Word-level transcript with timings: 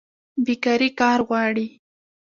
بیکاري 0.45 0.89
کار 0.99 1.19
غواړي 1.27 1.67